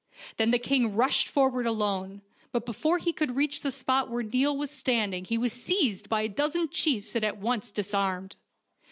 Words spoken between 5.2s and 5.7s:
he was